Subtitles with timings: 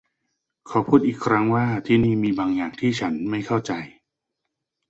[0.69, 3.71] ขอพูดอีกครั้งว่าที่นี่มีบางอย่างที่ฉันไม่เข้าใจ